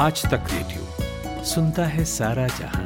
[0.00, 2.84] आज तक रेडियो सुनता है सारा जहाँ।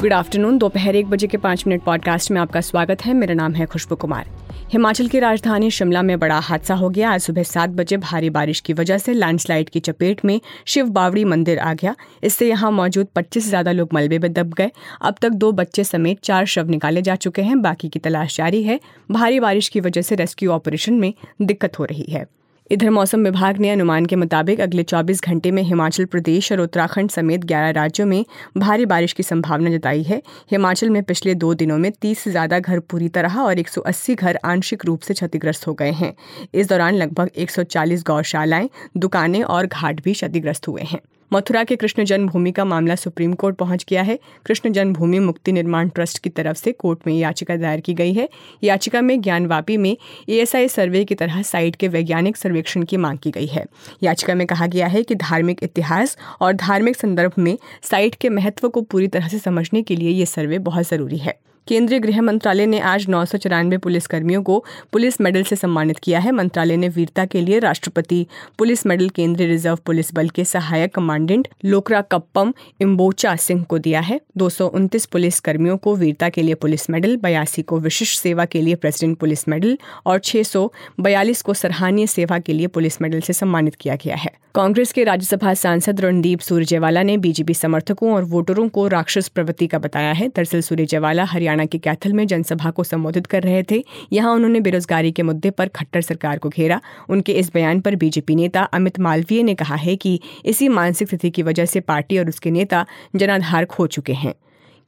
[0.00, 3.54] गुड आफ्टरनून दोपहर एक बजे के पाँच मिनट पॉडकास्ट में आपका स्वागत है। मेरा नाम
[3.54, 4.30] है खुशबू कुमार।
[4.72, 8.60] हिमाचल की राजधानी शिमला में बड़ा हादसा हो गया। आज सुबह सात बजे भारी बारिश
[8.60, 11.94] की वजह से लैंडस्लाइड की चपेट में शिव बावड़ी मंदिर आ गया।
[12.24, 14.70] इससे यहाँ मौजूद 25 से ज़्यादा लोग मलबे में दब गए।
[15.02, 18.62] अब तक दो बच्चे समेत चार शव निकाले जा चुके हैं। बाकी की तलाश जारी
[18.62, 18.80] है।
[19.10, 21.12] भारी बारिश की वजह से रेस्क्यू ऑपरेशन में
[21.42, 22.26] दिक्कत हो रही है।
[22.70, 27.10] इधर मौसम विभाग ने अनुमान के मुताबिक अगले 24 घंटे में हिमाचल प्रदेश और उत्तराखंड
[27.10, 28.24] समेत 11 राज्यों में
[28.58, 30.20] भारी बारिश की संभावना जताई है।
[30.50, 34.38] हिमाचल में पिछले दो दिनों में 30 से ज़्यादा घर पूरी तरह और 180 घर
[34.44, 36.12] आंशिक रूप से क्षतिग्रस्त हो गए हैं।
[36.54, 41.00] इस दौरान लगभग 140 गौशालाएँ, दुकानें और घाट भी क्षतिग्रस्त हुए हैं।
[41.32, 45.88] मथुरा के कृष्ण जन्मभूमि का मामला सुप्रीम कोर्ट पहुँच गया है। कृष्ण जन्मभूमि मुक्ति निर्माण
[45.88, 48.28] ट्रस्ट की तरफ़ से कोर्ट में याचिका दायर की गई है।
[48.64, 49.96] याचिका में ज्ञानवापी में
[50.28, 53.64] एएसआई सर्वे की तरह साइट के वैज्ञानिक सर्वेक्षण की मांग की गई है।
[54.02, 58.68] याचिका में कहा गया है कि धार्मिक इतिहास और धार्मिक संदर्भ में साइट के महत्व
[58.68, 62.66] को पूरी तरह से समझने के लिए ये सर्वे बहुत ज़रूरी है। केंद्रीय गृह मंत्रालय
[62.66, 66.88] ने आज नौ सौ चौरानवे पुलिसकर्मियों को पुलिस मेडल से सम्मानित किया है। मंत्रालय ने
[66.88, 68.26] वीरता के लिए राष्ट्रपति,
[68.58, 74.00] पुलिस मेडल केंद्रीय रिज़र्व पुलिस बल के सहायक कमांडेंट लोकरा कप्पम इम्बोचा सिंह को दिया
[74.00, 74.68] है। दो सौ
[75.12, 79.18] पुलिस कर्मियों को वीरता के लिए पुलिस मेडल, बयासी को विशिष्ट सेवा के लिए प्रेसिडेंट
[79.18, 83.74] पुलिस मेडल और छह सौ बयालीस को सराहनीय सेवा के लिए पुलिस मेडल से सम्मानित
[83.74, 88.88] किया गया है। कांग्रेस के राज्यसभा सांसद रणदीप सुरजेवाला ने बीजेपी समर्थकों और वोटरों को
[88.88, 93.26] राक्षस प्रवृत्ति का बताया है। दरअसल सुरजेवाला हरियाणा हरियाणा के कैथल में जनसभा को संबोधित
[93.26, 97.52] कर रहे थे। यहाँ उन्होंने बेरोजगारी के मुद्दे पर खट्टर सरकार को घेरा। उनके इस
[97.54, 101.64] बयान पर बीजेपी नेता अमित मालवीय ने कहा है कि इसी मानसिक स्थिति की वजह
[101.64, 102.86] से पार्टी और उसके नेता
[103.16, 104.34] जनाधार खो चुके हैं।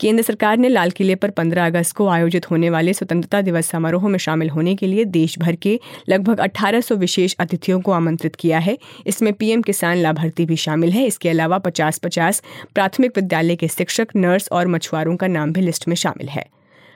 [0.00, 4.08] केंद्र सरकार ने लाल किले पर 15 अगस्त को आयोजित होने वाले स्वतंत्रता दिवस समारोह
[4.08, 8.58] में शामिल होने के लिए देश भर के लगभग 1800 विशेष अतिथियों को आमंत्रित किया
[8.58, 12.42] है। इसमें पीएम किसान लाभार्थी भी शामिल है। इसके अलावा 50-50
[12.74, 16.46] प्राथमिक विद्यालय के शिक्षक, नर्स और मछुआरों का नाम भी लिस्ट में शामिल है।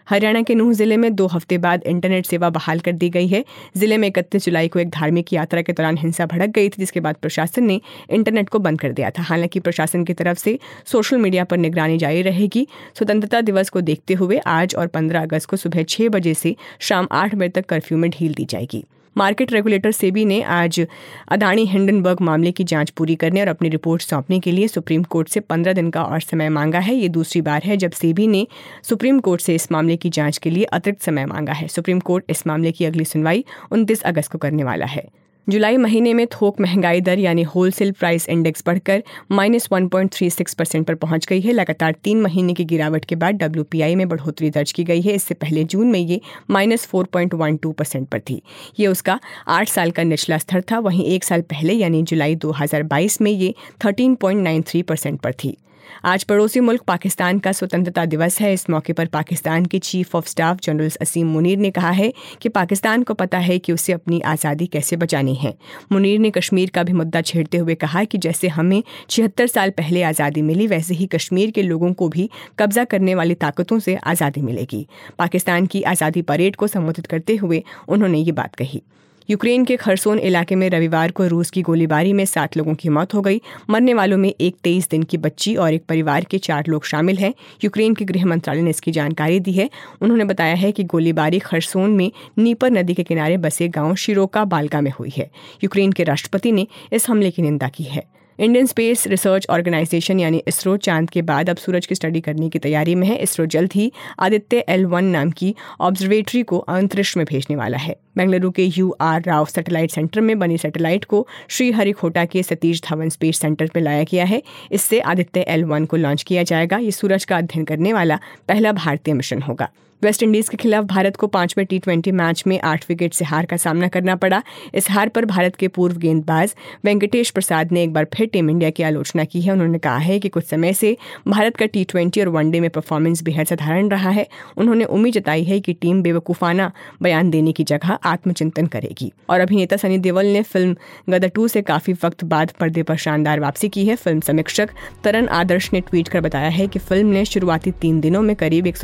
[0.08, 3.44] हरियाणा के नूह ज़िले में दो हफ़्ते बाद इंटरनेट सेवा बहाल कर दी गई है।
[3.76, 7.00] ज़िले में इकतीस जुलाई को एक धार्मिक यात्रा के दौरान हिंसा भड़क गई थी, जिसके
[7.00, 11.18] बाद प्रशासन ने इंटरनेट को बंद कर दिया था। हालाँकि प्रशासन की तरफ़ से सोशल
[11.18, 12.66] मीडिया पर निगरानी जारी रहेगी।
[12.98, 17.08] स्वतंत्रता दिवस को देखते हुए आज और पंद्रह अगस्त को सुबह छह बजे से शाम
[17.12, 18.84] आठ बजे तक कर्फ्यू में ढील दी जाएगी।
[19.16, 20.80] मार्केट रेगुलेटर सेबी ने आज
[21.28, 25.28] अदानी हिंडनबर्ग मामले की जाँच पूरी करने और अपनी रिपोर्ट सौंपने के लिए सुप्रीम कोर्ट
[25.28, 28.46] से पंद्रह दिन का और समय मांगा है। ये दूसरी बार है जब सेबी ने
[28.82, 32.24] सुप्रीम कोर्ट से इस मामले की जाँच के लिए अतिरिक्त समय मांगा है। सुप्रीम कोर्ट
[32.30, 35.08] इस मामले की अगली सुनवाई उनतीस अगस्त को करने वाला है।
[35.46, 39.02] जुलाई महीने में थोक महँगाई दर यानी होलसेल प्राइस इंडेक्स बढ़कर
[39.32, 43.04] minus one point three six percent पर पहुँच गई है। लगातार तीन महीने की गिरावट
[43.04, 46.20] के बाद WPI में बढ़ोतरी दर्ज की गई है। इससे पहले जून में ये
[46.50, 48.40] minus four point one two percent पर थी।
[48.80, 49.18] ये उसका
[49.48, 53.20] आठ साल का निचला स्तर था। वहीं एक साल पहले यानी जुलाई दो हज़ार बाईस
[53.20, 55.56] में ये thirteen point nine three percent पर थी।
[56.04, 60.26] आज पड़ोसी मुल्क पाकिस्तान का स्वतंत्रता दिवस है। इस मौके पर पाकिस्तान के chief of
[60.26, 62.12] staff general Asim Munir ने कहा है
[62.42, 65.54] कि पाकिस्तान को पता है कि उसे अपनी आज़ादी कैसे बचानी है।
[65.92, 70.02] मुनीर ने कश्मीर का भी मुद्दा छेड़ते हुए कहा कि जैसे हमें छिहत्तर साल पहले
[70.02, 72.28] आज़ादी मिली, वैसे ही कश्मीर के लोगों को भी
[72.58, 74.86] कब्जा करने वाली ताकतों से आज़ादी मिलेगी।
[75.18, 78.82] पाकिस्तान की आज़ादी परेड को संबोधित करते हुए उन्होंने ये बात कही।
[79.28, 83.14] यूक्रेन के खरसोन इलाके में रविवार को रूस की गोलीबारी में सात लोगों की मौत
[83.14, 86.64] हो गई। मरने वालों में एक तेईस दिन की बच्ची और एक परिवार के चार
[86.68, 89.70] लोग शामिल हैं। यूक्रेन के गृह मंत्रालय ने इसकी जानकारी दी है।
[90.00, 94.80] उन्होंने बताया है कि गोलीबारी खरसोन में नीपर नदी के किनारे बसे गाँव शिरोका बालका
[94.80, 95.30] में हुई है।
[95.64, 98.04] यूक्रेन के राष्ट्रपति ने इस हमले की निंदा की है।
[98.38, 102.58] इंडियन स्पेस रिसर्च ऑर्गेनाइजेशन यानी इसरो चाँद के बाद अब सूरज की स्टडी करने की
[102.58, 107.26] तैयारी में है। इसरो जल्द ही आदित्य एल वन नाम की ऑब्जर्वेटरी को अंतरिक्ष में
[107.26, 112.24] भेजने वाला है। बेंगलुरु के U R Rao satellite centre में बनी सैटेलाइट को श्रीहरिखोटा
[112.24, 116.22] के सतीश धवन स्पेस सेंटर पर लाया गया है। इससे आदित्य एल वन को लॉन्च
[116.22, 119.68] किया जाएगा। ये सूरज का अध्ययन करने वाला पहला भारतीय मिशन होगा।
[120.02, 123.56] वेस्टइंडीज के खिलाफ भारत को पाँचवें टी ट्वेंटी मैच में आठ विकेट से हार का
[123.56, 124.42] सामना करना पड़ा।
[124.74, 126.54] इस हार पर भारत के पूर्व गेंदबाज
[126.84, 130.18] वेंकटेश प्रसाद ने एक बार फिर टीम इंडिया की आलोचना की है। उन्होंने कहा है
[130.18, 130.96] कि कुछ समय से
[131.28, 134.26] भारत का टी ट्वेंटी और वनडे में परफॉर्मेंस बेहद साधारण रहा है।
[134.56, 136.70] उन्होंने उम्मीद जताई है कि टीम बेवकूफाना
[137.02, 140.76] बयान देने की जगह आत्मचिंतन करेगी। और अभिनेता सनी देवल ने फ़िल्म
[141.12, 144.70] गदर टू से काफ़ी वक्त बाद पर्दे पर शानदार वापसी की है। फ़िल्म समीक्षक
[145.04, 148.66] तरन आदर्श ने ट्वीट कर बताया है कि फ़िल्म ने शुरुआती तीन दिनों में करीब
[148.66, 148.76] एक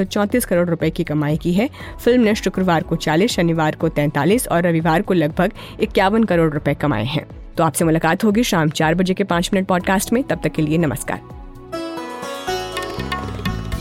[0.49, 1.71] करोड़ रुपए की कमाई की है।
[2.05, 6.75] फ़िल्म ने शुक्रवार को 40, शनिवार को 43 और रविवार को लगभग इक्यावन करोड़ रुपए
[6.75, 7.27] कमाए हैं।
[7.57, 10.63] तो आपसे मुलाकात होगी शाम चार बजे के पाँच मिनट पॉडकास्ट में। तब तक के
[10.63, 11.21] लिए नमस्कार।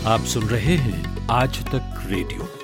[0.05, 2.54] आप सुन रहे हैं आज तक रेडियो।